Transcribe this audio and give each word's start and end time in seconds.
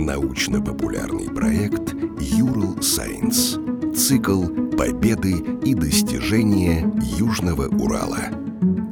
Научно-популярный 0.00 1.28
проект 1.28 1.92
«Юрл 2.18 2.80
Сайенс». 2.80 3.58
Цикл 3.94 4.46
«Победы 4.74 5.34
и 5.62 5.74
достижения 5.74 6.90
Южного 7.18 7.68
Урала». 7.68 8.30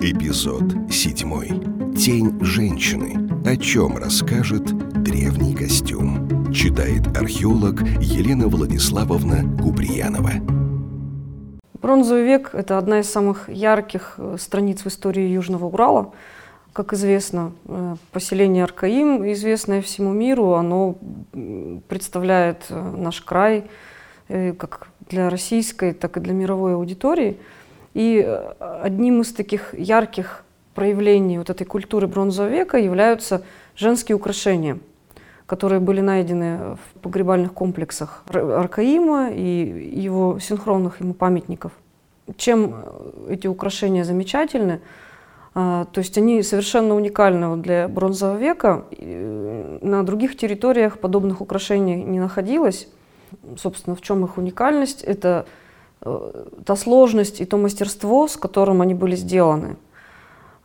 Эпизод 0.02 0.64
7. 0.90 1.94
Тень 1.96 2.38
женщины. 2.44 3.26
О 3.46 3.56
чем 3.56 3.96
расскажет 3.96 4.64
древний 5.02 5.54
костюм. 5.54 6.52
Читает 6.52 7.16
археолог 7.16 7.80
Елена 8.00 8.48
Владиславовна 8.48 9.56
Куприянова. 9.62 10.32
Бронзовый 11.80 12.24
век– 12.24 12.50
это 12.52 12.76
одна 12.76 13.00
из 13.00 13.08
самых 13.08 13.48
ярких 13.48 14.16
э, 14.18 14.36
страниц 14.38 14.82
в 14.82 14.88
истории 14.88 15.26
Южного 15.26 15.64
Урала– 15.64 16.12
как 16.72 16.92
известно, 16.92 17.52
э, 17.66 17.96
поселение 18.12 18.64
Аркаим, 18.64 19.30
известное 19.32 19.82
всему 19.82 20.12
миру, 20.12 20.52
оно 20.52 20.96
представляет 21.88 22.66
э, 22.68 22.80
наш 22.80 23.20
край 23.20 23.64
э, 24.28 24.52
как 24.52 24.88
для 25.08 25.30
российской, 25.30 25.92
так 25.92 26.16
и 26.16 26.20
для 26.20 26.32
мировой 26.32 26.74
аудитории. 26.74 27.38
И 27.94 28.20
одним 28.60 29.22
из 29.22 29.32
таких 29.32 29.74
ярких 29.74 30.44
проявлений 30.74 31.38
вот 31.38 31.50
этой 31.50 31.64
культуры 31.64 32.06
бронзового 32.06 32.50
века 32.50 32.76
являются 32.76 33.42
женские 33.74 34.14
украшения, 34.14 34.78
которые 35.46 35.80
были 35.80 36.00
найдены 36.00 36.76
в 36.76 37.00
погребальных 37.00 37.54
комплексах 37.54 38.22
Аркаима 38.28 39.30
и 39.30 39.90
его 40.00 40.38
синхронных 40.38 41.00
ему 41.00 41.14
памятников. 41.14 41.72
Чем 42.36 42.76
эти 43.28 43.46
украшения 43.46 44.04
замечательны? 44.04 44.80
А, 45.54 45.86
то 45.86 46.00
есть 46.00 46.16
они 46.18 46.42
совершенно 46.42 46.94
уникальны 46.94 47.56
для 47.56 47.88
бронзового 47.88 48.36
века. 48.36 48.84
На 49.00 50.02
других 50.04 50.36
территориях 50.36 50.98
подобных 50.98 51.40
украшений 51.40 52.02
не 52.02 52.20
находилось. 52.20 52.88
Собственно, 53.56 53.96
в 53.96 54.00
чем 54.00 54.24
их 54.24 54.38
уникальность? 54.38 55.02
Это 55.02 55.46
э, 56.02 56.44
та 56.64 56.76
сложность 56.76 57.40
и 57.40 57.44
то 57.44 57.56
мастерство, 57.56 58.26
с 58.26 58.36
которым 58.36 58.80
они 58.80 58.94
были 58.94 59.16
сделаны. 59.16 59.76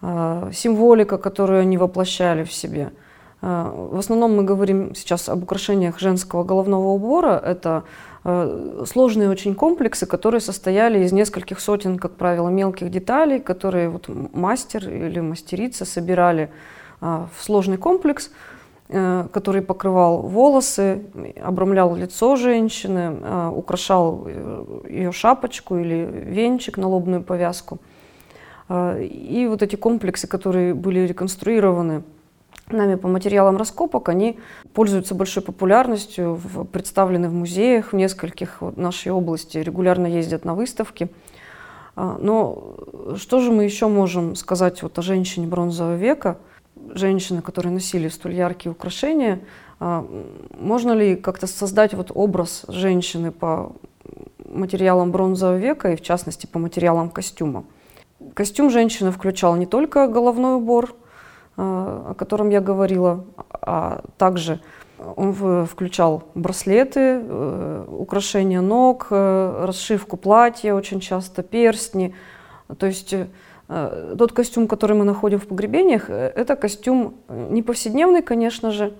А, 0.01 0.49
символика, 0.53 1.17
которую 1.17 1.61
они 1.61 1.77
воплощали 1.77 2.43
в 2.43 2.53
себе. 2.53 2.91
А, 3.41 3.69
в 3.73 3.97
основном 3.97 4.35
мы 4.35 4.43
говорим 4.43 4.95
сейчас 4.95 5.29
об 5.29 5.43
украшениях 5.43 5.99
женского 5.99 6.43
головного 6.43 6.89
убора. 6.89 7.41
Это 7.43 7.83
Э, 7.83 8.12
сложные 8.23 9.29
очень 9.29 9.53
комплексы, 9.53 10.05
которые 10.05 10.39
состояли 10.39 11.03
из 11.03 11.11
нескольких 11.11 11.59
сотен, 11.59 11.99
как 11.99 12.13
правило, 12.13 12.47
мелких 12.47 12.89
деталей, 12.89 13.39
которые 13.39 13.89
вот 13.89 14.07
мастер 14.33 14.87
или 14.89 15.19
мастерица 15.19 15.83
собирали 15.83 16.49
а, 17.05 17.27
в 17.35 17.43
сложный 17.43 17.75
комплекс, 17.75 18.31
э, 18.87 19.27
который 19.33 19.61
покрывал 19.61 20.21
волосы, 20.21 21.03
обрамлял 21.43 21.93
лицо 21.97 22.37
женщины, 22.37 23.19
а, 23.21 23.51
украшал 23.51 24.23
э, 24.25 24.65
ее 24.87 25.11
шапочку 25.11 25.75
или 25.75 26.09
венчик 26.25 26.77
на 26.77 26.87
лобную 26.87 27.21
повязку. 27.21 27.79
А, 28.69 28.97
и 28.97 29.47
вот 29.47 29.61
эти 29.61 29.75
комплексы, 29.75 30.27
которые 30.27 30.73
были 30.73 31.01
реконструированы 31.01 32.03
нами 32.73 32.95
по 32.95 33.07
материалам 33.07 33.57
раскопок, 33.57 34.09
они 34.09 34.39
пользуются 34.73 35.15
большой 35.15 35.43
популярностью, 35.43 36.35
в, 36.35 36.65
представлены 36.65 37.29
в 37.29 37.33
музеях 37.33 37.93
в 37.93 37.95
нескольких 37.95 38.61
вот, 38.61 38.77
нашей 38.77 39.11
области, 39.11 39.57
регулярно 39.57 40.07
ездят 40.07 40.45
на 40.45 40.55
выставки. 40.55 41.09
А, 41.95 42.17
но 42.19 42.75
что 43.17 43.39
же 43.39 43.51
мы 43.51 43.63
еще 43.63 43.87
можем 43.87 44.35
сказать 44.35 44.83
вот 44.83 44.97
о 44.97 45.01
женщине 45.01 45.47
бронзового 45.47 45.95
века, 45.95 46.37
женщины, 46.93 47.41
которые 47.41 47.73
носили 47.73 48.07
столь 48.07 48.35
яркие 48.35 48.71
украшения? 48.71 49.39
А, 49.79 50.05
можно 50.57 50.91
ли 50.93 51.15
как-то 51.15 51.47
создать 51.47 51.93
вот 51.93 52.11
образ 52.13 52.65
женщины 52.67 53.31
по 53.31 53.73
материалам 54.45 55.11
бронзового 55.11 55.57
века 55.57 55.91
и 55.91 55.95
в 55.95 56.01
частности 56.01 56.45
по 56.45 56.59
материалам 56.59 57.09
костюма? 57.09 57.65
Костюм 58.33 58.69
женщины 58.69 59.11
включал 59.11 59.55
не 59.55 59.65
только 59.65 60.07
головной 60.07 60.55
убор, 60.55 60.95
о 61.55 62.13
котором 62.17 62.49
я 62.49 62.61
говорила, 62.61 63.25
а 63.51 64.01
также 64.17 64.59
он 64.97 65.33
включал 65.65 66.23
браслеты, 66.33 67.21
э, 67.21 67.85
украшения 67.89 68.61
ног, 68.61 69.07
э, 69.09 69.65
расшивку 69.65 70.17
платья, 70.17 70.73
очень 70.73 70.99
часто 70.99 71.43
перстни. 71.43 72.15
То 72.77 72.85
есть 72.85 73.13
тот 73.67 74.33
костюм, 74.33 74.67
который 74.67 74.95
мы 74.95 75.05
находим 75.05 75.39
в 75.39 75.47
погребениях, 75.47 76.09
это 76.09 76.55
костюм 76.55 77.15
не 77.29 77.61
повседневный, 77.61 78.21
конечно 78.21 78.71
же. 78.71 78.93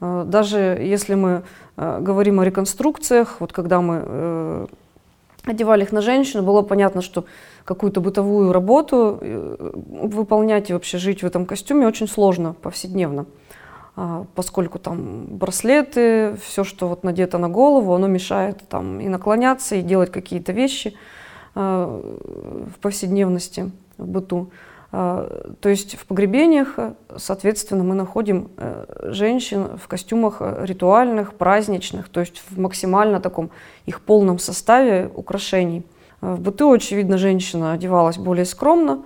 Даже 0.00 0.58
если 0.58 1.14
мы 1.14 1.42
говорим 1.76 2.40
о 2.40 2.44
реконструкциях, 2.44 3.40
вот 3.40 3.52
когда 3.52 3.80
мы 3.80 4.68
одевали 5.44 5.82
их 5.82 5.92
на 5.92 6.00
женщину, 6.00 6.42
было 6.42 6.62
понятно, 6.62 7.02
что 7.02 7.24
какую-то 7.64 8.00
бытовую 8.00 8.52
работу 8.52 9.18
э, 9.20 9.72
выполнять 9.74 10.70
и 10.70 10.72
вообще 10.72 10.98
жить 10.98 11.22
в 11.22 11.26
этом 11.26 11.46
костюме 11.46 11.86
очень 11.86 12.08
сложно 12.08 12.54
повседневно, 12.54 13.26
а, 13.96 14.26
поскольку 14.34 14.78
там 14.78 15.24
браслеты, 15.26 16.36
все, 16.44 16.64
что 16.64 16.88
вот 16.88 17.04
надето 17.04 17.38
на 17.38 17.48
голову, 17.48 17.94
оно 17.94 18.06
мешает 18.06 18.62
там 18.68 19.00
и 19.00 19.08
наклоняться, 19.08 19.76
и 19.76 19.82
делать 19.82 20.10
какие-то 20.10 20.52
вещи 20.52 20.94
а, 21.54 22.00
в 22.74 22.78
повседневности, 22.80 23.70
в 23.98 24.06
быту. 24.06 24.50
А, 24.96 25.52
то 25.60 25.68
есть 25.68 25.96
в 25.96 26.06
погребениях, 26.06 26.78
соответственно, 27.16 27.82
мы 27.82 27.96
находим 27.96 28.52
э, 28.56 29.08
женщин 29.10 29.76
в 29.76 29.88
костюмах 29.88 30.40
ритуальных, 30.40 31.34
праздничных, 31.34 32.08
то 32.08 32.20
есть 32.20 32.40
в 32.48 32.60
максимально 32.60 33.18
таком 33.18 33.50
их 33.86 34.00
полном 34.02 34.38
составе 34.38 35.10
украшений. 35.12 35.84
В 36.20 36.40
быту, 36.40 36.70
очевидно, 36.70 37.18
женщина 37.18 37.72
одевалась 37.72 38.18
более 38.18 38.44
скромно, 38.44 39.02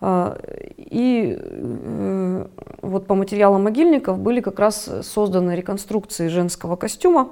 и 0.00 1.36
э, 1.36 2.46
вот 2.82 3.08
по 3.08 3.16
материалам 3.16 3.64
могильников 3.64 4.20
были 4.20 4.40
как 4.40 4.60
раз 4.60 4.88
созданы 5.02 5.56
реконструкции 5.56 6.28
женского 6.28 6.76
костюма, 6.76 7.30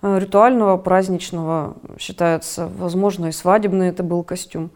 э, 0.00 0.18
ритуального, 0.18 0.78
праздничного, 0.78 1.76
считается, 1.98 2.70
возможно, 2.78 3.26
и 3.26 3.32
свадебный 3.32 3.88
это 3.88 4.02
был 4.02 4.22
костюм 4.22 4.70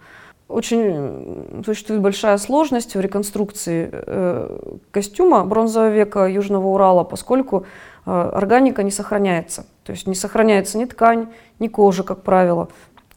очень 0.52 1.62
существует 1.64 2.00
большая 2.02 2.38
сложность 2.38 2.94
в 2.94 3.00
реконструкции 3.00 3.88
э, 3.92 4.58
костюма 4.90 5.44
бронзового 5.44 5.90
века 5.90 6.26
Южного 6.26 6.68
Урала, 6.68 7.04
поскольку 7.04 7.64
э, 8.06 8.10
органика 8.10 8.82
не 8.82 8.90
сохраняется. 8.90 9.66
То 9.84 9.92
есть 9.92 10.06
не 10.06 10.14
сохраняется 10.14 10.78
ни 10.78 10.84
ткань, 10.84 11.28
ни 11.58 11.68
кожа, 11.68 12.02
как 12.02 12.22
правило. 12.22 12.68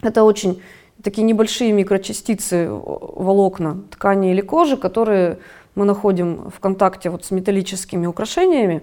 Это 0.01 0.23
очень 0.23 0.61
такие 1.03 1.23
небольшие 1.23 1.71
микрочастицы 1.71 2.67
волокна 2.69 3.83
ткани 3.91 4.31
или 4.31 4.41
кожи, 4.41 4.77
которые 4.77 5.37
мы 5.75 5.85
находим 5.85 6.49
в 6.49 6.59
контакте 6.59 7.09
вот 7.09 7.25
с 7.25 7.31
металлическими 7.31 8.07
украшениями, 8.07 8.81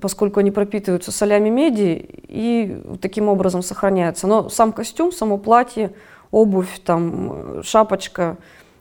поскольку 0.00 0.40
они 0.40 0.50
пропитываются 0.50 1.12
солями 1.12 1.48
меди 1.48 2.04
и 2.28 2.82
таким 3.00 3.28
образом 3.28 3.62
сохраняются. 3.62 4.26
Но 4.26 4.48
сам 4.48 4.72
костюм, 4.72 5.12
само 5.12 5.38
платье, 5.38 5.92
обувь, 6.32 6.80
там, 6.84 7.62
шапочка 7.62 8.36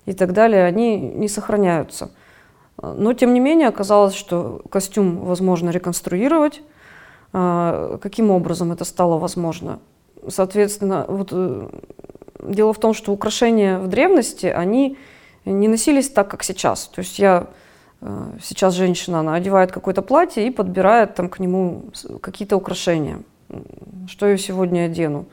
и 0.07 0.13
так 0.13 0.33
далее, 0.33 0.65
они 0.65 0.97
не 0.97 1.27
сохраняются. 1.27 2.09
Но, 2.81 3.13
тем 3.13 3.33
не 3.33 3.39
менее, 3.39 3.67
оказалось, 3.67 4.15
что 4.15 4.63
костюм 4.71 5.17
возможно 5.17 5.69
реконструировать. 5.69 6.63
А, 7.33 7.99
каким 8.01 8.31
образом 8.31 8.71
это 8.71 8.85
стало 8.85 9.19
возможно? 9.19 9.79
Соответственно, 10.27 11.05
вот, 11.07 11.29
э, 11.31 11.69
дело 12.41 12.73
в 12.73 12.79
том, 12.79 12.93
что 12.93 13.11
украшения 13.11 13.77
в 13.77 13.87
древности, 13.87 14.47
они 14.47 14.97
не 15.45 15.67
носились 15.67 16.09
так, 16.09 16.29
как 16.29 16.43
сейчас. 16.43 16.87
То 16.87 16.99
есть 16.99 17.19
я 17.19 17.47
э, 18.01 18.25
сейчас 18.41 18.73
женщина, 18.73 19.19
она 19.19 19.35
одевает 19.35 19.71
какое-то 19.71 20.01
платье 20.01 20.45
и 20.45 20.51
подбирает 20.51 21.15
там 21.15 21.29
к 21.29 21.39
нему 21.39 21.83
какие-то 22.21 22.57
украшения. 22.57 23.21
Что 24.07 24.27
я 24.27 24.37
сегодня 24.37 24.85
одену 24.85 25.25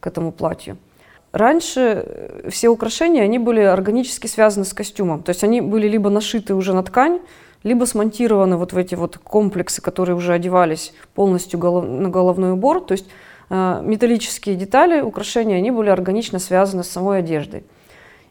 к 0.00 0.06
этому 0.06 0.30
платью. 0.32 0.76
Раньше 1.32 1.80
э, 1.80 2.48
все 2.50 2.68
украшения, 2.68 3.22
они 3.22 3.38
были 3.38 3.60
органически 3.60 4.26
связаны 4.26 4.66
с 4.66 4.74
костюмом. 4.74 5.22
То 5.22 5.30
есть 5.30 5.42
они 5.42 5.60
были 5.62 5.88
либо 5.88 6.10
нашиты 6.10 6.54
уже 6.54 6.74
на 6.74 6.82
ткань, 6.82 7.20
либо 7.62 7.86
смонтированы 7.86 8.56
вот 8.56 8.72
в 8.72 8.76
эти 8.76 8.94
вот 8.94 9.18
комплексы, 9.18 9.80
которые 9.80 10.14
уже 10.14 10.34
одевались 10.34 10.92
полностью 11.14 11.58
голов, 11.58 11.86
на 11.86 12.10
головной 12.10 12.52
убор. 12.52 12.82
То 12.82 12.92
есть 12.92 13.06
э, 13.48 13.80
металлические 13.82 14.56
детали, 14.56 15.00
украшения, 15.00 15.56
они 15.56 15.70
были 15.70 15.88
органично 15.88 16.38
связаны 16.38 16.84
с 16.84 16.88
самой 16.88 17.20
одеждой. 17.20 17.64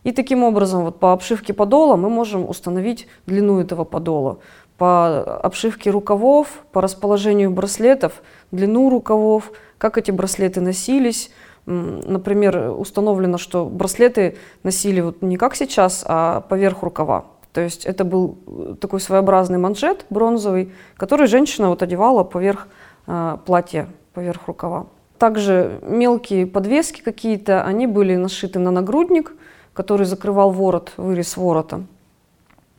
И 0.03 0.11
таким 0.11 0.43
образом 0.43 0.83
вот 0.83 0.99
по 0.99 1.13
обшивке 1.13 1.53
подола 1.53 1.95
мы 1.95 2.09
можем 2.09 2.47
установить 2.47 3.07
длину 3.25 3.59
этого 3.59 3.83
подола. 3.83 4.39
По 4.77 5.39
обшивке 5.39 5.89
рукавов, 5.91 6.47
по 6.71 6.81
расположению 6.81 7.51
браслетов, 7.51 8.21
длину 8.51 8.89
рукавов, 8.89 9.51
как 9.77 9.97
эти 9.97 10.09
браслеты 10.11 10.59
носились, 10.59 11.31
Например, 11.65 12.73
установлено, 12.77 13.37
что 13.37 13.65
браслеты 13.65 14.37
носили 14.63 15.01
вот 15.01 15.21
не 15.21 15.37
как 15.37 15.55
сейчас, 15.55 16.03
а 16.07 16.41
поверх 16.41 16.81
рукава. 16.83 17.25
То 17.53 17.61
есть 17.61 17.85
это 17.85 18.03
был 18.03 18.37
э, 18.47 18.75
такой 18.79 18.99
своеобразный 18.99 19.57
манжет 19.57 20.05
бронзовый, 20.09 20.71
который 20.95 21.27
женщина 21.27 21.69
вот 21.69 21.83
одевала 21.83 22.23
поверх 22.23 22.67
э, 23.07 23.37
платья, 23.45 23.87
поверх 24.13 24.47
рукава. 24.47 24.87
Также 25.17 25.79
мелкие 25.83 26.47
подвески 26.47 27.01
какие-то, 27.01 27.63
они 27.63 27.87
были 27.87 28.15
нашиты 28.15 28.57
на 28.57 28.71
нагрудник, 28.71 29.33
который 29.73 30.05
закрывал 30.05 30.51
ворот, 30.51 30.93
вырез 30.97 31.37
ворота. 31.37 31.83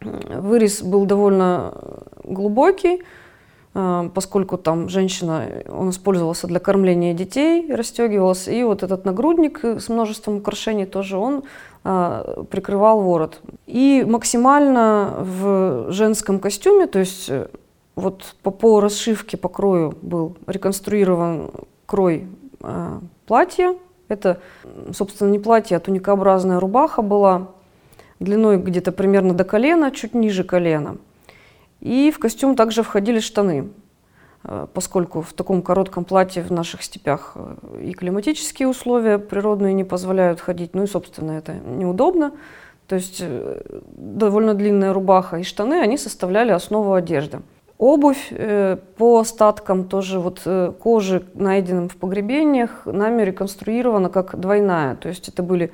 Вырез 0.00 0.82
был 0.82 1.05
довольно 1.05 1.75
глубокий, 2.25 2.96
э, 2.96 3.02
поскольку 3.72 4.58
там 4.58 4.88
женщина, 4.90 5.48
он 5.69 5.90
использовался 5.90 6.46
для 6.46 6.60
кормления 6.60 7.14
детей, 7.14 7.72
расстегивался, 7.74 8.50
и 8.50 8.62
вот 8.64 8.82
этот 8.82 9.06
нагрудник 9.06 9.64
с 9.64 9.88
множеством 9.88 10.36
украшений 10.36 10.84
тоже 10.84 11.16
он 11.16 11.44
э, 11.84 12.44
прикрывал 12.50 13.00
ворот. 13.00 13.40
И 13.66 14.04
максимально 14.06 15.14
в 15.20 15.90
женском 15.90 16.38
костюме, 16.38 16.86
то 16.86 16.98
есть 16.98 17.30
э, 17.30 17.48
вот 17.96 18.34
по, 18.42 18.50
по 18.50 18.80
расшивке, 18.80 19.38
по 19.38 19.48
крою 19.48 19.94
был 20.02 20.36
реконструирован 20.46 21.50
крой 21.86 22.26
платья. 23.26 23.75
Это, 24.08 24.40
собственно, 24.92 25.30
не 25.30 25.38
платье, 25.38 25.76
а 25.76 25.80
туникообразная 25.80 26.60
рубаха 26.60 27.02
была 27.02 27.48
длиной 28.20 28.58
где-то 28.58 28.92
примерно 28.92 29.34
до 29.34 29.44
колена, 29.44 29.90
чуть 29.90 30.14
ниже 30.14 30.44
колена. 30.44 30.96
И 31.82 32.12
в 32.12 32.20
костюм 32.20 32.55
также 32.55 32.84
входили 32.84 33.19
штаны, 33.19 33.69
э, 34.44 34.67
поскольку 34.73 35.20
в 35.20 35.32
таком 35.32 35.62
коротком 35.62 36.05
платье 36.05 36.44
в 36.44 36.52
наших 36.52 36.84
степях 36.84 37.32
э, 37.34 37.82
и 37.82 37.93
климатические 37.93 38.69
условия 38.69 39.19
природные 39.19 39.75
не 39.75 39.82
позволяют 39.82 40.40
ходить, 40.40 40.75
ну 40.75 40.84
и, 40.84 40.87
собственно, 40.87 41.32
это 41.32 41.55
неудобно. 41.55 42.34
То 42.87 42.94
есть 42.94 43.19
э, 43.20 43.81
довольно 43.96 44.55
длинная 44.55 44.93
рубаха 44.93 45.38
и 45.38 45.43
штаны, 45.43 45.81
они 45.81 45.99
составляли 45.99 46.52
основу 46.52 46.93
одежды. 46.93 47.40
Обувь 47.79 48.32
по 48.96 49.19
остаткам 49.19 49.88
тоже 49.88 50.20
вот 50.20 50.46
кожи, 50.78 51.25
найденным 51.35 51.88
в 51.88 51.96
погребениях, 51.96 52.87
нами 52.87 53.23
реконструирована 53.23 54.08
как 54.08 54.38
двойная. 54.38 54.94
То 54.94 55.08
есть 55.08 55.28
это 55.28 55.43
были 55.43 55.73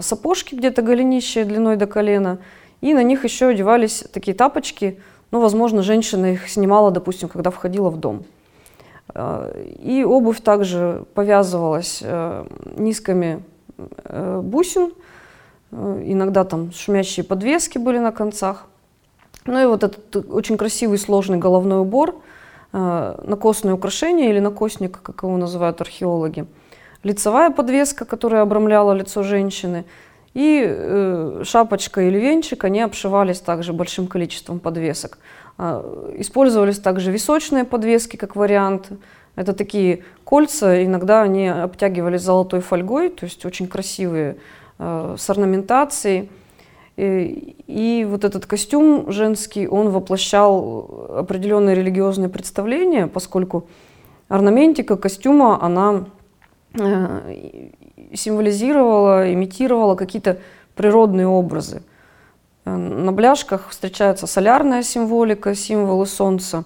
сапожки 0.00 0.54
где-то 0.54 0.80
голенищие 0.80 1.44
длиной 1.44 1.76
до 1.76 1.86
колена, 1.86 2.38
и 2.80 2.94
на 2.94 3.02
них 3.02 3.24
еще 3.24 3.48
одевались 3.48 4.02
такие 4.14 4.34
тапочки, 4.34 4.98
ну, 5.30 5.40
возможно, 5.40 5.82
женщина 5.82 6.32
их 6.32 6.48
снимала, 6.48 6.90
допустим, 6.90 7.28
когда 7.28 7.50
входила 7.50 7.90
в 7.90 7.98
дом. 7.98 8.24
А, 9.14 9.52
и 9.82 10.04
обувь 10.04 10.40
также 10.40 11.04
повязывалась 11.14 12.00
э, 12.02 12.46
низками 12.76 13.42
э, 13.76 14.40
бусин, 14.42 14.92
э, 15.72 16.02
иногда 16.06 16.44
там 16.44 16.72
шумящие 16.72 17.24
подвески 17.24 17.78
были 17.78 17.98
на 17.98 18.12
концах. 18.12 18.66
Ну 19.44 19.62
и 19.62 19.66
вот 19.66 19.84
этот 19.84 20.16
очень 20.16 20.56
красивый 20.56 20.98
сложный 20.98 21.38
головной 21.38 21.80
убор, 21.80 22.16
накосное 22.72 23.74
украшение 23.74 24.30
или 24.30 24.40
накосник, 24.40 25.00
как 25.00 25.22
его 25.22 25.36
называют 25.36 25.80
археологи– 25.80 26.46
лицевая 27.06 27.50
подвеска, 27.50 28.04
которая 28.04 28.42
обрамляла 28.42 28.92
лицо 28.92 29.22
женщины, 29.22 29.84
и 30.36 30.62
э, 30.68 31.42
шапочка 31.44 32.02
или 32.02 32.18
венчик, 32.18 32.64
они 32.64 32.82
обшивались 32.82 33.40
также 33.40 33.72
большим 33.72 34.06
количеством 34.06 34.60
подвесок. 34.60 35.16
Э, 35.56 36.14
использовались 36.18 36.78
также 36.78 37.10
височные 37.10 37.64
подвески 37.64 38.16
как 38.16 38.36
вариант. 38.36 38.90
Это 39.34 39.54
такие 39.54 40.04
кольца, 40.24 40.84
иногда 40.84 41.22
они 41.22 41.48
обтягивались 41.48 42.20
золотой 42.20 42.60
фольгой, 42.60 43.08
то 43.08 43.24
есть 43.24 43.46
очень 43.46 43.66
красивые, 43.66 44.36
э, 44.78 45.14
с 45.18 45.30
орнаментацией. 45.30 46.28
И, 46.98 47.56
и 47.66 48.04
вот 48.06 48.24
этот 48.24 48.44
костюм 48.44 49.10
женский, 49.10 49.66
он 49.66 49.88
воплощал 49.88 51.16
определенные 51.16 51.74
религиозные 51.74 52.28
представления, 52.28 53.06
поскольку 53.06 53.68
орнаментика 54.28 54.98
костюма, 54.98 55.58
она 55.62 56.04
Э, 56.78 57.32
символизировала, 58.14 59.32
имитировала 59.32 59.94
какие-то 59.94 60.38
природные 60.74 61.26
образы. 61.26 61.82
Э, 62.64 62.76
на 62.76 63.12
бляшках 63.12 63.70
встречается 63.70 64.26
солярная 64.26 64.82
символика, 64.82 65.54
символы 65.54 66.06
солнца, 66.06 66.64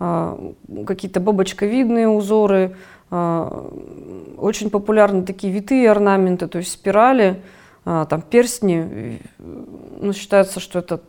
э, 0.00 0.52
какие-то 0.86 1.20
бабочковидные 1.20 2.08
узоры, 2.08 2.76
очень 3.10 4.68
популярны 4.68 5.24
такие 5.24 5.50
витые 5.50 5.90
орнаменты, 5.90 6.46
то 6.46 6.58
есть 6.58 6.72
спирали, 6.72 7.42
там 7.84 8.20
перстни, 8.20 9.22
ну, 9.38 10.12
считается, 10.12 10.60
что 10.60 10.80
это 10.80 11.00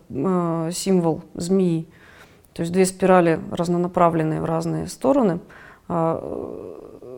символ 0.71 1.23
змеи, 1.33 1.89
то 2.53 2.61
есть 2.61 2.71
две 2.71 2.85
спирали 2.85 3.41
разнонаправленные 3.51 4.39
в 4.39 4.45
разные 4.45 4.87
стороны 4.87 5.41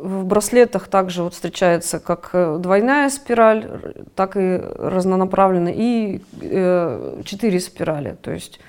в 0.01 0.25
браслетах 0.25 0.87
также 0.87 1.23
вот 1.23 1.33
встречается 1.33 1.99
как 1.99 2.31
э, 2.33 2.57
двойная 2.59 3.09
спираль, 3.09 3.67
так 4.15 4.35
и 4.35 4.57
разнонаправленная, 4.57 5.73
и 5.75 6.21
э, 6.41 7.21
четыре 7.23 7.59
спирали. 7.59 8.17
То 8.21 8.31
есть 8.31 8.59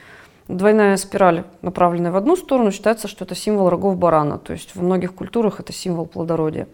двойная 0.48 0.96
спираль, 0.98 1.44
направленная 1.62 2.10
в 2.10 2.16
одну 2.16 2.36
сторону, 2.36 2.70
считается, 2.70 3.08
что 3.08 3.24
это 3.24 3.34
символ 3.34 3.70
рогов 3.70 3.96
барана. 3.96 4.38
То 4.38 4.52
есть 4.52 4.76
во 4.76 4.82
многих 4.82 5.14
культурах 5.14 5.58
это 5.58 5.72
символ 5.72 6.04
плодородия. 6.04 6.68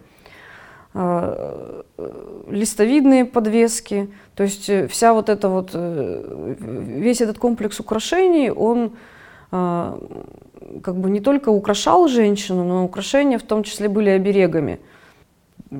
Э, 0.93 1.83
листовидные 2.49 3.23
подвески, 3.23 4.09
то 4.35 4.43
есть 4.43 4.69
вся 4.89 5.13
вот 5.13 5.29
эта 5.29 5.47
вот, 5.47 5.71
весь 5.73 7.21
этот 7.21 7.37
комплекс 7.37 7.79
украшений, 7.79 8.49
он 8.49 8.93
как 9.51 10.95
бы 10.95 11.09
не 11.09 11.19
только 11.19 11.49
украшал 11.49 12.07
женщину, 12.07 12.63
но 12.63 12.85
украшения 12.85 13.37
в 13.37 13.43
том 13.43 13.63
числе 13.63 13.89
были 13.89 14.09
оберегами. 14.09 14.79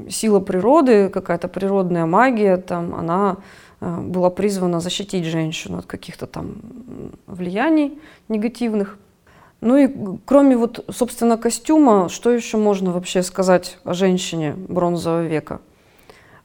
Сила 0.09 0.39
природы, 0.39 1.09
какая-то 1.09 1.47
природная 1.47 2.05
магия, 2.05 2.57
там, 2.57 2.93
она 2.93 3.37
э, 3.81 4.01
была 4.01 4.29
призвана 4.29 4.79
защитить 4.79 5.25
женщину 5.25 5.79
от 5.79 5.85
каких-то 5.85 6.27
там 6.27 6.57
влияний 7.25 7.99
негативных. 8.27 8.97
Ну 9.61 9.77
и 9.77 9.89
кроме 10.25 10.57
вот, 10.57 10.85
собственно, 10.91 11.37
костюма, 11.37 12.07
что 12.09 12.31
еще 12.31 12.57
можно 12.57 12.91
вообще 12.91 13.23
сказать 13.23 13.79
о 13.83 13.93
женщине 13.93 14.53
бронзового 14.55 15.25
века? 15.25 15.59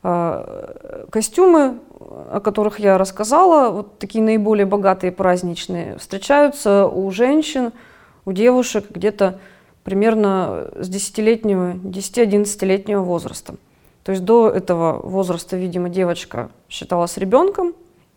Э, 0.05 1.07
костюмы, 1.11 1.79
о 1.99 2.41
которых 2.41 2.79
я 2.79 2.99
рассказала, 2.99 3.71
вот 3.71 3.99
такие 3.99 4.23
наиболее 4.23 4.67
богатые 4.67 5.11
праздничные, 5.11 5.99
встречаются 5.99 6.87
у 6.87 7.11
женщин– 7.11 7.73
у 8.27 8.33
девушек 8.33 8.87
где-то 8.91 9.39
примерно 9.83 10.71
с 10.77 10.89
10-летнего, 10.89 11.75
10-11-летнего 11.75 13.03
возраста. 13.03 13.57
То 14.03 14.13
есть 14.13 14.25
до 14.25 14.49
этого 14.49 15.01
возраста, 15.07 15.57
видимо, 15.57 15.89
девочка 15.89 16.51
считалась 16.69 17.17
ребенком, 17.17 17.75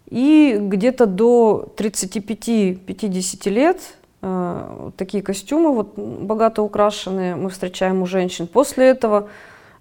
и 0.09 0.57
где-то 0.59 1.05
до 1.05 1.73
35-50 1.77 3.49
лет 3.49 3.81
э, 4.21 4.91
такие 4.95 5.21
костюмы, 5.21 5.73
вот, 5.73 5.97
богато 5.97 6.61
украшенные, 6.61 7.35
мы 7.35 7.49
встречаем 7.49 8.01
у 8.01 8.05
женщин. 8.05 8.47
После 8.47 8.85
этого 8.87 9.27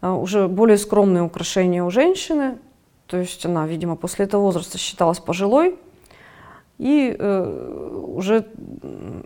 уже 0.03 0.49
более 0.49 0.79
скромные 0.79 1.23
украшения 1.23 1.83
у 1.83 1.91
женщины, 1.91 2.59
то 3.07 3.17
есть 3.17 3.47
она, 3.47 3.67
видимо, 3.67 3.97
после 3.97 4.25
этого 4.25 4.43
возраста 4.43 4.79
считалась 4.79 5.19
пожилой, 5.19 5.79
и 6.79 7.17
э, 7.19 8.03
уже 8.07 8.47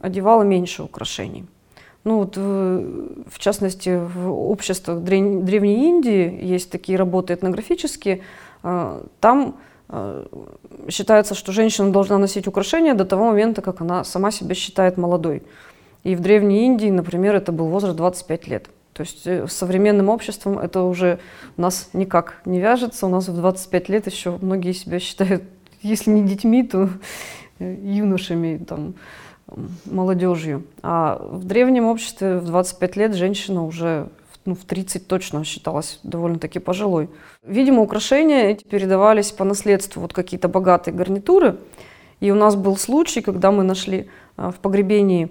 одевала 0.03 0.43
меньше 0.43 0.83
украшений. 0.83 1.47
Ну 2.05 2.19
вот, 2.19 2.37
в, 2.37 3.31
в 3.31 3.39
частности, 3.39 4.01
в 4.15 4.31
обществах 4.31 5.01
древ, 5.01 5.45
Древней 5.45 5.89
Индии 5.89 6.39
есть 6.43 6.71
такие 6.71 6.97
работы 6.97 7.35
этнографические. 7.35 8.21
Э, 8.63 9.03
там 9.21 9.57
э, 9.89 10.27
считается, 10.89 11.35
что 11.35 11.53
женщина 11.53 11.91
должна 11.91 12.19
носить 12.19 12.47
украшения 12.47 12.95
до 12.95 13.05
того 13.05 13.27
момента, 13.27 13.63
как 13.63 13.81
она 13.81 14.05
сама 14.05 14.31
себя 14.31 14.55
считает 14.55 14.97
молодой. 14.97 15.43
И 16.05 16.15
в 16.15 16.21
Древней 16.21 16.67
Индии, 16.67 16.91
например, 16.91 17.35
это 17.35 17.53
был 17.53 17.67
возраст 17.67 17.97
25 17.97 18.49
лет. 18.49 18.71
То 19.01 19.05
есть 19.05 19.27
э, 19.27 19.47
с 19.47 19.55
современным 19.55 20.11
обществом 20.11 20.59
это 20.59 20.83
уже 20.83 21.21
у 21.57 21.63
нас 21.63 21.89
никак 21.95 22.43
не 22.45 22.61
вяжется. 22.61 23.07
У 23.07 23.09
нас 23.09 23.29
в 23.29 23.35
25 23.35 23.89
лет 23.89 24.07
еще 24.07 24.37
многие 24.43 24.73
себя 24.73 24.99
считают, 25.01 25.43
если 25.81 26.11
не 26.11 26.23
детьми, 26.23 26.63
то 26.63 26.91
юношами, 27.59 28.63
там, 28.63 28.93
молодежью. 29.87 30.67
А 30.83 31.19
в 31.19 31.45
древнем 31.45 31.87
обществе 31.87 32.37
в 32.41 32.45
25 32.45 32.97
лет 32.97 33.15
женщина 33.15 33.65
уже 33.65 34.11
ну, 34.45 34.55
в 34.55 34.67
30 34.67 35.07
точно 35.07 35.45
считалась 35.45 36.01
довольно-таки 36.03 36.59
пожилой. 36.59 37.09
Видимо, 37.43 37.81
украшения 37.81 38.51
эти 38.51 38.65
передавались 38.65 39.33
по 39.33 39.45
наследству, 39.45 40.03
вот 40.03 40.13
какие-то 40.13 40.49
богатые 40.49 40.95
гарнитуры. 40.95 41.57
И 42.21 42.31
у 42.31 42.35
нас 42.35 42.55
был 42.55 42.77
случай, 42.77 43.23
когда 43.23 43.51
мы 43.51 43.63
нашли 43.63 44.11
а, 44.37 44.51
в 44.51 44.57
погребении 44.57 45.31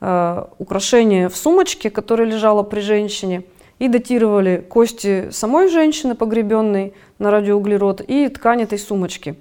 а, 0.00 0.50
украшение 0.58 1.28
в 1.28 1.36
сумочке, 1.36 1.90
которое 1.90 2.24
лежало 2.24 2.62
при 2.62 2.80
женщине, 2.80 3.44
и 3.78 3.88
датировали 3.88 4.64
кости 4.68 5.28
самой 5.30 5.68
женщины 5.68 6.14
погребенной 6.14 6.94
на 7.18 7.30
радиоуглерод 7.30 8.00
и 8.00 8.28
ткань 8.28 8.62
этой 8.62 8.78
сумочки. 8.78 9.36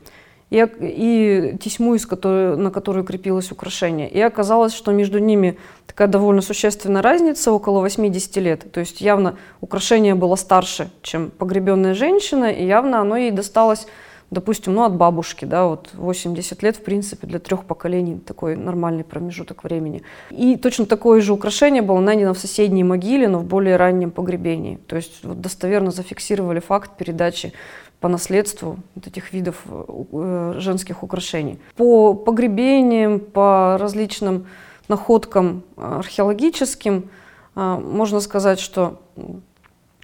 и, 0.50 0.66
и 0.82 1.58
тесьму, 1.58 1.96
из 1.96 2.06
которой, 2.06 2.56
на 2.56 2.72
которую 2.72 3.04
крепилось 3.04 3.52
украшение. 3.52 4.10
И 4.10 4.22
оказалось, 4.22 4.74
что 4.74 4.92
между 4.92 5.20
ними 5.20 5.58
такая 5.86 6.08
довольно 6.08 6.42
существенная 6.42 7.02
разница, 7.02 7.52
около 7.52 7.82
80 7.82 8.38
лет. 8.38 8.72
То 8.72 8.80
есть 8.80 9.02
явно 9.02 9.36
украшение 9.62 10.16
было 10.16 10.36
старше, 10.36 10.90
чем 11.02 11.32
погребенная 11.32 11.96
женщина, 11.96 12.46
и 12.46 12.66
явно 12.66 13.02
оно 13.02 13.18
ей 13.18 13.32
досталось 13.32 13.88
допустим, 14.30 14.74
ну, 14.74 14.84
от 14.84 14.96
бабушки, 14.96 15.46
да, 15.46 15.68
вот 15.68 15.90
80 15.94 16.62
лет, 16.64 16.78
в 16.78 16.84
принципе, 16.84 17.28
для 17.28 17.40
трех 17.40 17.66
поколений 17.66 18.20
такой 18.20 18.56
нормальный 18.56 19.04
промежуток 19.04 19.64
времени. 19.64 20.04
И 20.32 20.58
точно 20.58 20.86
такое 20.86 21.22
же 21.22 21.34
украшение 21.34 21.82
было 21.82 22.00
найдено 22.00 22.34
в 22.34 22.40
соседней 22.40 22.84
могиле, 22.84 23.28
но 23.28 23.40
в 23.40 23.46
более 23.46 23.78
раннем 23.78 24.12
погребении. 24.12 24.80
То 24.88 24.96
есть 24.96 25.24
вот 25.24 25.40
достоверно 25.40 25.92
зафиксировали 25.92 26.60
факт 26.60 26.98
передачи 26.98 27.54
по 28.00 28.10
наследству 28.10 28.78
вот 28.96 29.08
этих 29.08 29.34
видов 29.34 29.64
э, 29.66 30.54
женских 30.58 31.04
украшений. 31.04 31.60
По 31.76 32.14
погребениям, 32.14 33.20
по 33.20 33.78
различным 33.80 34.48
находкам 34.88 35.64
археологическим 35.78 37.10
э, 37.56 37.60
можно 37.60 38.20
сказать, 38.20 38.60
что 38.60 39.02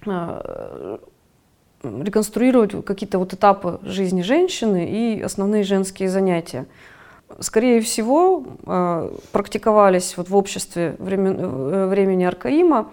э, 0.06 0.98
реконструировать 1.84 2.84
какие-то 2.84 3.18
вот 3.18 3.32
этапы 3.32 3.78
жизни 3.82 4.22
женщины 4.22 4.88
и 4.88 5.20
основные 5.22 5.64
женские 5.64 6.08
занятия. 6.08 6.66
Скорее 7.40 7.80
всего, 7.80 8.44
практиковались 9.32 10.16
вот 10.16 10.28
в 10.28 10.36
обществе 10.36 10.96
времени, 10.98 11.86
времени 11.88 12.24
Аркаима 12.24 12.90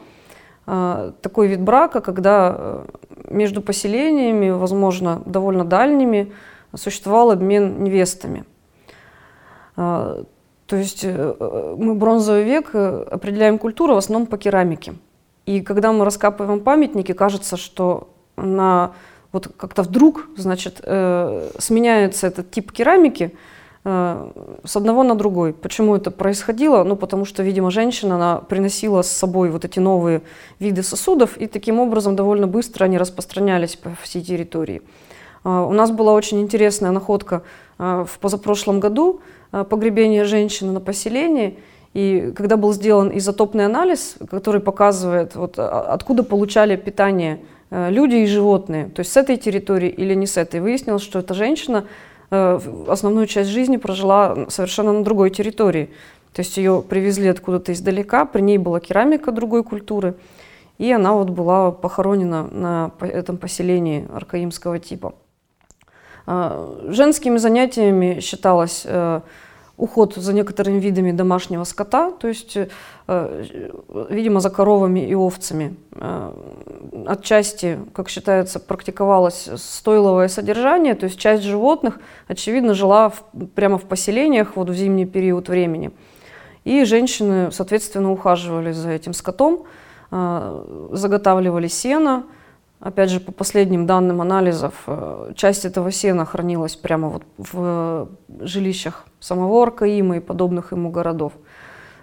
такой 0.65 1.47
вид 1.47 1.61
брака, 1.61 2.01
когда 2.01 2.83
между 3.29 3.61
поселениями, 3.61 4.49
возможно, 4.49 5.21
довольно 5.25 5.65
дальними, 5.65 6.31
существовал 6.75 7.31
обмен 7.31 7.83
невестами. 7.83 8.45
То 10.71 10.77
есть 10.77 11.01
э, 11.03 11.75
мы 11.77 11.95
бронзовый 11.95 12.43
век 12.43 12.69
э, 12.71 13.05
определяем 13.11 13.57
культуру 13.57 13.95
в 13.95 13.97
основном 13.97 14.25
по 14.25 14.37
керамике. 14.37 14.93
И 15.45 15.59
когда 15.59 15.91
мы 15.91 16.05
раскапываем 16.05 16.61
памятники, 16.61 17.11
кажется, 17.11 17.57
что 17.57 18.10
на 18.41 18.91
вот 19.31 19.49
как-то 19.55 19.83
вдруг, 19.83 20.27
значит, 20.35 20.81
э, 20.83 21.49
сменяется 21.59 22.27
этот 22.27 22.51
тип 22.51 22.71
керамики– 22.71 23.35
Э, 23.83 24.31
с 24.63 24.75
одного 24.75 25.03
на 25.03 25.15
другой. 25.15 25.53
Почему 25.53 25.95
это 25.95 26.11
происходило? 26.11 26.83
Ну, 26.83 26.95
потому 26.95 27.25
что, 27.25 27.41
видимо, 27.41 27.71
женщина, 27.71 28.15
она 28.15 28.37
приносила 28.37 29.01
с 29.01 29.09
собой 29.09 29.49
вот 29.49 29.65
эти 29.65 29.79
новые 29.79 30.21
виды 30.59 30.83
сосудов, 30.83 31.35
и 31.37 31.47
таким 31.47 31.79
образом 31.79 32.15
довольно 32.15 32.45
быстро 32.45 32.85
они 32.85 32.99
распространялись 32.99 33.75
по 33.75 33.89
всей 34.03 34.21
территории. 34.21 34.83
Э, 35.43 35.65
у 35.67 35.71
нас 35.71 35.89
была 35.89 36.13
очень 36.13 36.41
интересная 36.41 36.91
находка 36.91 37.41
э, 37.79 38.05
в 38.07 38.19
позапрошлом 38.19 38.79
году, 38.79 39.21
погребение 39.51 40.23
женщины 40.23 40.71
на 40.71 40.79
поселении, 40.79 41.59
и 41.93 42.31
когда 42.37 42.55
был 42.55 42.71
сделан 42.71 43.11
изотопный 43.13 43.65
анализ, 43.65 44.15
который 44.29 44.61
показывает, 44.61 45.35
вот, 45.35 45.59
откуда 45.59 46.23
получали 46.23 46.77
питание 46.77 47.41
люди 47.71 48.15
и 48.15 48.25
животные, 48.27 48.89
то 48.89 48.99
есть 48.99 49.11
с 49.11 49.17
этой 49.17 49.37
территории 49.37 49.89
или 49.89 50.13
не 50.13 50.27
с 50.27 50.37
этой, 50.37 50.59
выяснилось, 50.59 51.03
что 51.03 51.19
эта 51.19 51.33
женщина 51.33 51.85
Э, 52.31 52.59
основную 52.87 53.27
часть 53.27 53.49
жизни 53.49 53.75
прожила 53.75 54.45
совершенно 54.47 54.93
на 54.93 55.03
другой 55.03 55.31
территории. 55.31 55.89
То 56.31 56.41
есть 56.41 56.55
ее 56.55 56.81
привезли 56.81 57.27
откуда-то 57.27 57.73
издалека, 57.73 58.23
при 58.23 58.39
ней 58.39 58.57
была 58.57 58.79
керамика 58.79 59.33
другой 59.33 59.65
культуры, 59.65 60.15
и 60.77 60.89
она 60.93 61.11
вот 61.11 61.29
была 61.29 61.71
похоронена 61.71 62.43
на 62.43 62.91
этом 63.01 63.37
поселении 63.37 64.07
аркаимского 64.13 64.79
типа. 64.79 65.13
А, 66.25 66.79
женскими 66.87 67.35
занятиями 67.35 68.21
считалось 68.21 68.83
э, 68.85 69.19
уход 69.77 70.15
за 70.15 70.33
некоторыми 70.33 70.79
видами 70.79 71.11
домашнего 71.11 71.63
скота, 71.63 72.11
то 72.11 72.27
есть, 72.27 72.57
э, 73.07 73.45
видимо, 74.09 74.39
за 74.39 74.49
коровами 74.49 75.07
и 75.07 75.15
овцами. 75.15 75.75
Э, 75.93 76.31
отчасти, 77.07 77.79
как 77.93 78.09
считается, 78.09 78.59
практиковалось 78.59 79.49
стойловое 79.55 80.27
содержание, 80.27 80.95
то 80.95 81.05
есть 81.05 81.19
часть 81.19 81.43
животных, 81.43 81.99
очевидно, 82.27 82.73
жила 82.73 83.09
в, 83.09 83.23
прямо 83.55 83.77
в 83.77 83.83
поселениях 83.83 84.55
вот 84.55 84.69
в 84.69 84.73
зимний 84.73 85.05
период 85.05 85.49
времени. 85.49 85.91
И 86.63 86.83
женщины, 86.85 87.51
соответственно, 87.51 88.11
ухаживали 88.11 88.71
за 88.71 88.91
этим 88.91 89.13
скотом, 89.13 89.63
э, 90.11 90.89
заготавливали 90.91 91.67
сено, 91.67 92.23
Опять 92.81 93.11
же, 93.11 93.19
по 93.19 93.31
последним 93.31 93.85
данным 93.85 94.21
анализов, 94.21 94.73
э, 94.87 95.33
часть 95.35 95.65
этого 95.65 95.91
сена 95.91 96.25
хранилась 96.25 96.75
прямо 96.75 97.09
вот 97.09 97.23
в 97.37 98.09
жилищах 98.39 99.05
самого 99.19 99.61
Аркаима 99.61 100.17
и 100.17 100.19
подобных 100.19 100.71
ему 100.71 100.89
городов. 100.89 101.33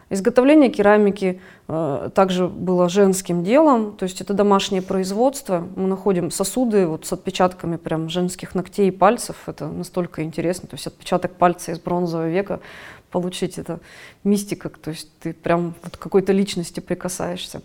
Изготовление 0.08 0.70
керамики 0.70 1.40
э, 1.66 2.10
также 2.14 2.46
было 2.46 2.88
женским 2.88 3.42
делом, 3.42 3.96
то 3.96 4.04
есть 4.04 4.20
это 4.20 4.34
домашнее 4.34 4.80
производство. 4.80 5.66
Мы 5.74 5.88
находим 5.88 6.30
сосуды 6.30 6.86
вот 6.86 7.06
с 7.06 7.12
отпечатками 7.12 7.76
прям 7.76 8.08
женских 8.08 8.54
ногтей 8.54 8.88
и 8.88 8.92
пальцев. 8.92 9.36
Это 9.46 9.66
настолько 9.66 10.22
интересно. 10.22 10.68
То 10.68 10.76
есть 10.76 10.86
отпечаток 10.86 11.32
пальца 11.32 11.72
из 11.72 11.80
бронзового 11.80 12.28
века 12.28 12.60
получить 13.10 13.58
это 13.58 13.80
мистика, 14.22 14.68
то 14.68 14.90
есть 14.90 15.10
ты 15.18 15.32
прям 15.32 15.74
вот 15.82 15.96
к 15.96 16.00
какой-то 16.00 16.32
личности 16.32 16.78
прикасаешься. 16.78 17.62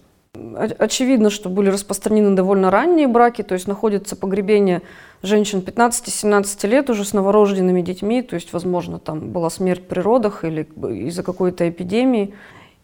Очевидно, 0.80 1.30
что 1.30 1.48
были 1.48 1.70
распространены 1.70 2.36
довольно 2.36 2.72
ранние 2.72 3.08
браки, 3.08 3.44
то 3.44 3.54
есть 3.54 3.68
находится 3.68 4.16
погребение 4.16 4.82
женщин 5.22 5.60
15-17 5.60 6.68
лет 6.68 6.90
уже 6.90 7.06
с 7.06 7.14
новорожденными 7.14 7.82
детьми, 7.82 8.24
то 8.24 8.34
есть, 8.34 8.52
возможно, 8.52 8.98
там 8.98 9.30
была 9.30 9.52
смерть 9.52 9.88
при 9.88 10.00
родах 10.00 10.44
или 10.44 10.64
из-за 11.08 11.22
какой-то 11.22 11.70
эпидемии. 11.70 12.34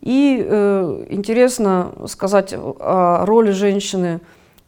И 0.01 0.45
э, 0.47 1.05
интересно 1.09 1.91
сказать 2.05 2.53
о 2.53 3.25
роли 3.25 3.49
женщины 3.49 4.21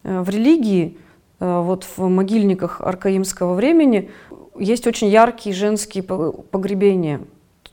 э, 0.04 0.20
в 0.22 0.30
религии. 0.30 0.98
Э, 1.40 1.62
вот 1.62 1.86
в 1.96 2.08
могильниках 2.08 2.82
аркаимского 2.82 3.54
времени 3.54 4.10
есть 4.58 4.88
очень 4.88 5.08
яркие 5.08 5.54
женские 5.54 6.02
погребения. 6.02 7.22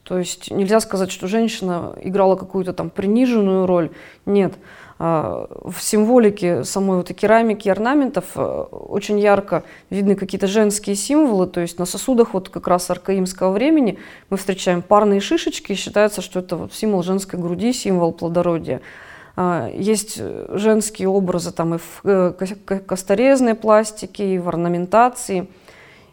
То 0.04 0.18
есть 0.18 0.50
нельзя 0.50 0.80
сказать, 0.80 1.10
что 1.10 1.26
женщина 1.26 1.94
играла 2.02 2.36
какую-то 2.36 2.72
там 2.72 2.90
приниженную 2.90 3.66
роль. 3.66 3.90
Нет. 4.24 4.54
А, 5.00 5.46
в 5.64 5.80
символике 5.80 6.64
самой 6.64 6.96
вот 6.96 7.10
и 7.10 7.14
керамики, 7.14 7.68
и 7.68 7.70
орнаментов 7.70 8.24
э, 8.34 8.40
очень 8.40 9.20
ярко 9.20 9.62
видны 9.90 10.16
какие-то 10.16 10.48
женские 10.48 10.96
символы, 10.96 11.46
то 11.46 11.60
есть 11.60 11.78
на 11.78 11.84
сосудах 11.84 12.34
вот 12.34 12.48
как 12.48 12.66
раз 12.66 12.90
аркаимского 12.90 13.52
времени 13.52 14.00
мы 14.28 14.36
встречаем 14.36 14.82
парные 14.82 15.20
шишечки, 15.20 15.70
и 15.70 15.76
считается, 15.76 16.20
что 16.20 16.40
это 16.40 16.56
вот 16.56 16.74
символ 16.74 17.04
женской 17.04 17.38
груди, 17.38 17.72
символ 17.72 18.12
плодородия. 18.12 18.80
А, 19.36 19.70
есть 19.72 20.20
женские 20.48 21.06
образы 21.06 21.52
там 21.52 21.76
и 21.76 21.78
в 21.78 22.00
э, 22.02 22.32
косторезной 22.84 23.54
пластике, 23.54 24.34
и 24.34 24.38
в 24.40 24.48
орнаментации. 24.48 25.46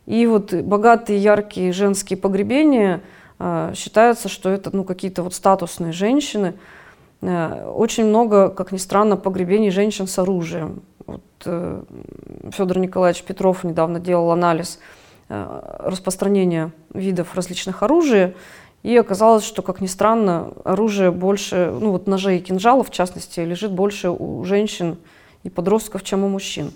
И 0.06 0.28
вот 0.28 0.54
богатые 0.54 1.18
яркие 1.18 1.74
женские 1.74 2.18
погребения 2.18 3.02
а, 3.40 3.74
считается, 3.74 4.30
что 4.30 4.52
это 4.52 4.70
ну, 4.76 4.84
какие-то 4.84 5.24
вот 5.24 5.34
статусные 5.34 5.92
женщины– 5.92 6.54
очень 7.28 8.06
много, 8.06 8.50
как 8.50 8.72
ни 8.72 8.78
странно, 8.78 9.18
погребений 9.18 9.72
женщин 9.72 10.08
с 10.08 10.20
оружием. 10.20 10.82
Вот, 11.06 11.22
э, 11.46 11.84
Федор 12.52 12.80
Николаевич 12.80 13.24
Петров 13.24 13.64
недавно 13.64 14.00
делал 14.00 14.32
анализ 14.32 14.80
э, 15.30 15.80
распространения 15.80 16.72
видов 16.94 17.36
различных 17.36 17.84
оружия, 17.84 18.34
и 18.84 18.96
оказалось, 18.98 19.44
что, 19.44 19.62
как 19.62 19.82
ни 19.82 19.88
странно, 19.88 20.54
оружие 20.64 21.12
больше, 21.12 21.74
ну 21.80 21.92
вот 21.92 22.08
ножей 22.08 22.38
и 22.38 22.42
кинжалов, 22.42 22.90
в 22.90 22.92
частности, 22.92 23.40
лежит 23.40 23.72
больше 23.72 24.10
у 24.10 24.44
женщин 24.44 24.98
и 25.44 25.50
подростков, 25.50 26.04
чем 26.04 26.24
у 26.24 26.28
мужчин. 26.28 26.72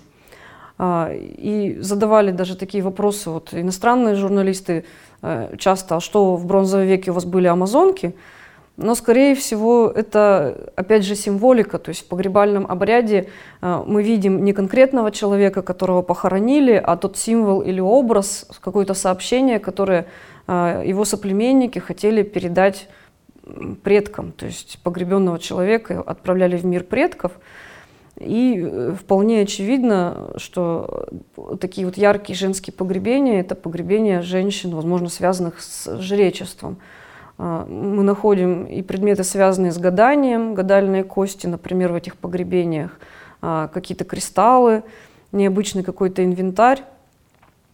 А, 0.78 1.12
и 1.12 1.76
задавали 1.80 2.30
даже 2.30 2.56
такие 2.56 2.82
вопросы, 2.82 3.30
вот 3.30 3.52
иностранные 3.52 4.14
журналисты 4.14 4.84
часто, 5.58 5.96
а 5.96 6.00
что 6.00 6.34
в 6.36 6.46
бронзовом 6.46 6.86
веке 6.86 7.10
у 7.10 7.14
вас 7.14 7.26
были 7.26 7.46
амазонки? 7.46 8.14
Но, 8.82 8.94
скорее 8.94 9.34
всего, 9.34 9.92
это, 9.94 10.72
опять 10.74 11.04
же, 11.04 11.14
символика. 11.14 11.78
То 11.78 11.90
есть 11.90 12.00
в 12.00 12.04
погребальном 12.06 12.66
обряде 12.66 13.28
э, 13.60 13.82
мы 13.86 14.02
видим 14.02 14.42
не 14.42 14.54
конкретного 14.54 15.10
человека, 15.10 15.60
которого 15.60 16.00
похоронили, 16.00 16.82
а 16.82 16.96
тот 16.96 17.18
символ 17.18 17.60
или 17.60 17.78
образ, 17.80 18.46
какое-то 18.62 18.94
сообщение, 18.94 19.58
которое 19.58 20.06
э, 20.46 20.82
его 20.86 21.04
соплеменники 21.04 21.78
хотели 21.78 22.22
передать 22.22 22.88
предкам. 23.82 24.32
То 24.32 24.46
есть 24.46 24.78
погребенного 24.82 25.38
человека 25.38 26.00
отправляли 26.00 26.56
в 26.56 26.64
мир 26.64 26.84
предков. 26.84 27.32
И 28.18 28.64
э, 28.64 28.94
вполне 28.98 29.42
очевидно, 29.42 30.30
что 30.36 31.06
такие 31.60 31.86
вот 31.86 31.98
яркие 31.98 32.34
женские 32.34 32.72
погребения– 32.72 33.40
это 33.42 33.54
погребения 33.54 34.22
женщин, 34.22 34.74
возможно, 34.74 35.10
связанных 35.10 35.60
с 35.60 35.98
жречеством. 35.98 36.78
А, 37.42 37.64
мы 37.64 38.02
находим 38.02 38.66
и 38.66 38.82
предметы, 38.82 39.24
связанные 39.24 39.72
с 39.72 39.78
гаданием, 39.78 40.52
гадальные 40.52 41.04
кости, 41.04 41.46
например, 41.46 41.90
в 41.92 41.94
этих 41.94 42.16
погребениях, 42.16 43.00
а, 43.40 43.68
какие-то 43.68 44.04
кристаллы, 44.04 44.82
необычный 45.32 45.82
какой-то 45.82 46.22
инвентарь. 46.22 46.82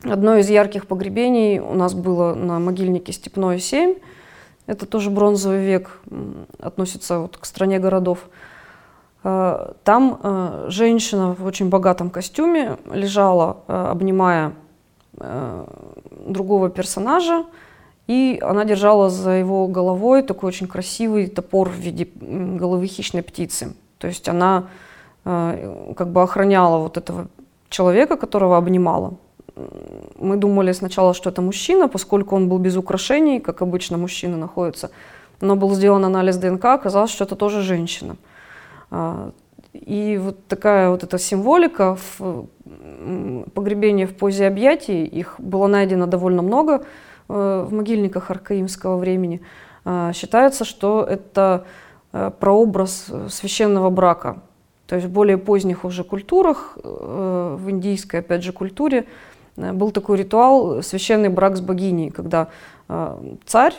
Одно 0.05 0.37
из 0.37 0.49
ярких 0.49 0.87
погребений 0.87 1.59
у 1.59 1.75
нас 1.75 1.95
было 1.95 2.35
на 2.35 2.61
могильнике 2.61 3.13
Степное 3.13 3.59
7. 3.59 3.97
Это 4.69 4.87
тоже 4.87 5.11
бронзовый 5.11 5.65
век, 5.65 5.99
относится 6.61 7.19
вот 7.19 7.37
к 7.37 7.45
стране 7.45 7.81
городов. 7.81 8.29
Э, 9.25 9.73
там 9.83 10.21
женщина 10.69 11.35
в 11.35 11.45
очень 11.45 11.71
богатом 11.71 12.11
костюме 12.11 12.77
лежала, 12.93 13.63
обнимая 13.67 14.53
другого 16.27 16.69
персонажа, 16.69 17.47
и 18.07 18.39
она 18.43 18.65
держала 18.65 19.11
за 19.11 19.31
его 19.31 19.67
головой 19.67 20.23
такой 20.23 20.49
очень 20.49 20.69
красивый 20.69 21.27
топор 21.27 21.69
в 21.69 21.77
виде 21.77 22.09
головы 22.15 22.87
хищной 22.87 23.23
птицы. 23.23 23.75
То 23.99 24.07
есть 24.07 24.29
она 24.29 24.65
как 25.25 26.09
бы 26.13 26.23
охраняла 26.23 26.79
вот 26.79 26.97
этого 26.97 27.27
человека, 27.69 28.17
которого 28.17 28.57
обнимала. 28.57 29.15
Мы 30.19 30.37
думали 30.37 30.73
сначала, 30.73 31.15
что 31.15 31.31
это 31.31 31.43
мужчина, 31.43 31.89
поскольку 31.89 32.37
он 32.37 32.49
был 32.49 32.59
без 32.59 32.77
украшений, 32.77 33.41
как 33.41 33.63
обычно 33.63 33.99
мужчины 33.99 34.37
находятся. 34.37 34.91
Но 35.41 35.57
был 35.57 35.75
сделан 35.75 36.05
анализ 36.05 36.37
ДНК, 36.37 36.65
оказалось, 36.67 37.11
что 37.11 37.25
это 37.25 37.37
тоже 37.37 37.63
женщина. 37.63 38.17
А, 38.91 39.33
и 39.73 40.19
вот 40.23 40.47
такая 40.47 40.91
вот 40.91 41.03
эта 41.03 41.19
символика 41.19 41.99
в 42.19 42.47
погребении 43.55 44.05
в 44.05 44.17
позе 44.17 44.47
объятий, 44.47 45.05
их 45.05 45.35
было 45.39 45.67
найдено 45.67 46.07
довольно 46.07 46.43
много 46.43 46.73
э, 46.75 46.85
в 47.29 47.69
могильниках 47.73 48.31
аркаимского 48.31 48.97
времени. 48.97 49.43
А, 49.85 50.13
считается, 50.13 50.65
что 50.65 51.05
это 51.05 51.65
э, 52.13 52.33
прообраз 52.41 53.07
священного 53.29 53.89
брака. 53.89 54.43
То 54.87 54.97
есть 54.97 55.07
в 55.07 55.11
более 55.11 55.39
поздних 55.39 55.85
уже 55.85 56.03
культурах, 56.03 56.77
э, 56.83 57.57
в 57.59 57.71
индийской, 57.71 58.21
опять 58.21 58.43
же, 58.43 58.53
культуре, 58.53 59.07
был 59.57 59.91
такой 59.91 60.19
ритуал 60.19 60.83
священный 60.83 61.31
брак 61.31 61.57
с 61.57 61.63
богиней, 61.63 62.11
когда 62.11 62.49
царь 63.47 63.75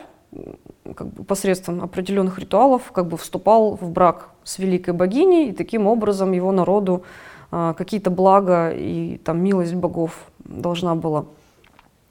как 0.95 1.05
бы 1.05 1.23
посредством 1.23 1.83
определенных 1.83 2.39
ритуалов 2.39 2.91
как 2.91 3.05
бы 3.05 3.15
вступал 3.15 3.75
в 3.75 3.91
брак 3.91 4.31
с 4.43 4.57
великой 4.57 4.95
богиней, 4.95 5.49
и 5.49 5.51
таким 5.51 5.85
образом 5.85 6.31
его 6.31 6.51
народу 6.51 7.03
какие-то 7.51 8.09
блага 8.09 8.71
и 8.71 9.19
там 9.19 9.39
милость 9.43 9.75
богов 9.75 10.31
должна 10.39 10.95
была 10.95 11.25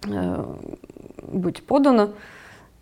э, 0.05 0.45
быть 1.27 1.63
подана. 1.63 2.11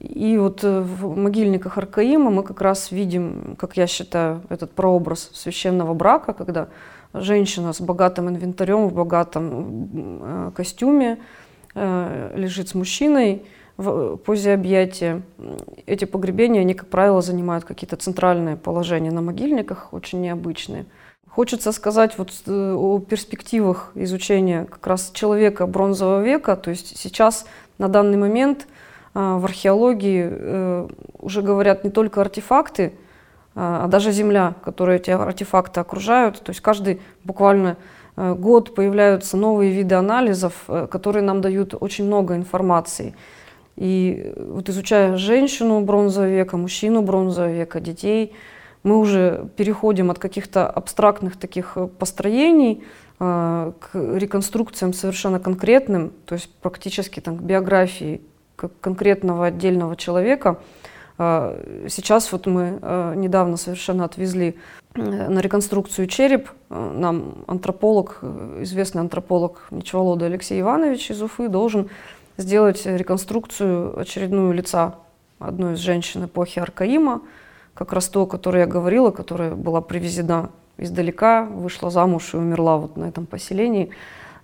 И 0.00 0.36
вот 0.38 0.64
э, 0.64 0.80
в 0.80 1.16
могильниках 1.16 1.78
Аркаима 1.78 2.30
мы 2.30 2.42
как 2.42 2.60
раз 2.60 2.90
видим, 2.90 3.56
как 3.58 3.76
я 3.76 3.86
считаю, 3.86 4.42
этот 4.48 4.72
прообраз 4.72 5.30
священного 5.32 5.94
брака, 5.94 6.32
когда 6.32 6.68
женщина 7.12 7.72
с 7.72 7.80
богатым 7.80 8.28
инвентарем, 8.28 8.88
в 8.88 8.94
богатом 8.94 9.88
э, 9.92 10.50
костюме 10.54 11.18
лежит 11.76 12.68
с 12.68 12.74
мужчиной, 12.76 13.42
в 13.76 14.16
позе 14.18 14.54
объятия. 14.54 15.22
Эти 15.86 16.04
погребения, 16.04 16.60
они, 16.60 16.74
как 16.74 16.88
правило, 16.88 17.20
занимают 17.22 17.64
какие-то 17.64 17.96
центральные 17.96 18.56
положения 18.56 19.10
на 19.10 19.20
могильниках, 19.20 19.92
очень 19.92 20.20
необычные. 20.20 20.86
Хочется 21.28 21.72
сказать 21.72 22.16
вот 22.16 22.30
э, 22.46 22.72
о 22.74 23.00
перспективах 23.00 23.90
изучения 23.96 24.66
как 24.66 24.86
раз 24.86 25.10
человека 25.12 25.66
бронзового 25.66 26.22
века. 26.22 26.54
То 26.54 26.70
есть 26.70 26.96
сейчас, 26.96 27.46
на 27.78 27.88
данный 27.88 28.16
момент, 28.16 28.66
э, 29.14 29.36
в 29.38 29.44
археологии 29.44 30.28
э, 30.30 30.88
уже 31.18 31.42
говорят 31.42 31.84
не 31.84 31.90
только 31.90 32.20
артефакты, 32.20 32.92
а 33.56 33.86
даже 33.86 34.10
земля, 34.10 34.54
которая 34.64 34.96
эти 34.96 35.10
артефакты 35.10 35.78
окружают. 35.78 36.40
То 36.40 36.50
есть 36.50 36.60
каждый 36.60 37.00
буквально 37.22 37.76
год 38.16 38.74
появляются 38.74 39.36
новые 39.36 39.70
виды 39.70 39.94
анализов, 39.94 40.54
которые 40.90 41.22
нам 41.22 41.40
дают 41.40 41.72
очень 41.78 42.04
много 42.04 42.34
информации. 42.34 43.14
И 43.76 44.32
вот 44.36 44.68
изучая 44.68 45.16
женщину 45.16 45.80
бронзового 45.82 46.28
века, 46.28 46.56
мужчину 46.56 47.02
бронзового 47.02 47.52
века, 47.52 47.80
детей, 47.80 48.34
мы 48.84 48.98
уже 48.98 49.48
переходим 49.56 50.10
от 50.10 50.18
каких-то 50.18 50.68
абстрактных 50.68 51.36
таких 51.36 51.72
э, 51.76 51.86
построений 51.86 52.82
э, 52.82 52.86
к 53.18 53.90
реконструкциям 53.92 54.92
совершенно 54.92 55.38
конкретным, 55.38 56.12
то 56.26 56.34
есть 56.34 56.52
практически 56.60 57.20
там, 57.20 57.38
к 57.38 57.42
биографии 57.42 58.20
конкретного 58.56 59.46
отдельного 59.46 59.96
человека. 59.96 60.58
Э, 61.18 61.86
сейчас 61.88 62.30
вот 62.32 62.46
мы 62.46 62.78
э, 62.80 63.14
недавно 63.16 63.56
совершенно 63.56 64.04
отвезли 64.04 64.56
э, 64.94 65.00
на 65.00 65.38
реконструкцию 65.40 66.06
череп. 66.06 66.50
Нам 66.70 67.44
антрополог, 67.46 68.20
известный 68.60 69.00
антрополог 69.00 69.66
Ничволода 69.70 70.26
Алексей 70.26 70.60
Иванович 70.60 71.12
из 71.12 71.22
Уфы 71.22 71.48
должен 71.48 71.88
сделать 72.36 72.84
реконструкцию 72.84 73.98
очередную 73.98 74.52
лица 74.52 74.96
одной 75.38 75.74
из 75.74 75.78
женщин 75.78 76.24
эпохи 76.24 76.58
Аркаима, 76.58 77.22
как 77.74 77.92
раз 77.92 78.08
то, 78.08 78.22
о 78.22 78.26
которой 78.26 78.60
я 78.60 78.66
говорила, 78.66 79.10
которая 79.10 79.54
была 79.54 79.80
привезена 79.80 80.50
издалека, 80.78 81.44
вышла 81.44 81.90
замуж 81.90 82.34
и 82.34 82.36
умерла 82.36 82.78
вот 82.78 82.96
на 82.96 83.04
этом 83.04 83.26
поселении. 83.26 83.90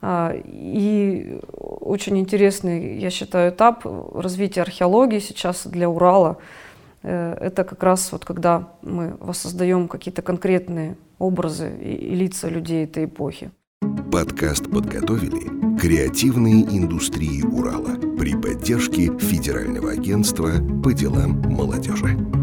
А, 0.02 0.34
и 0.34 1.40
очень 1.56 2.18
интересный, 2.18 2.98
я 2.98 3.10
считаю, 3.10 3.52
этап 3.52 3.84
развития 4.14 4.62
археологии 4.62 5.18
сейчас 5.18 5.66
для 5.66 5.90
Урала. 5.90 6.38
Э, 7.02 7.36
это 7.40 7.64
как 7.64 7.82
раз 7.82 8.12
вот 8.12 8.24
когда 8.24 8.68
мы 8.82 9.16
воссоздаем 9.20 9.88
какие-то 9.88 10.22
конкретные 10.22 10.96
образы 11.18 11.70
и 11.78 12.14
лица 12.14 12.48
людей 12.48 12.84
этой 12.84 13.04
эпохи. 13.04 13.50
Подкаст 14.10 14.70
подготовили 14.70 15.78
креативные 15.78 16.62
индустрии 16.62 17.42
Урала 17.42 17.96
при 18.18 18.34
поддержке 18.34 19.16
Федерального 19.18 19.92
агентства 19.92 20.50
по 20.82 20.92
делам 20.92 21.40
молодежи. 21.42 22.39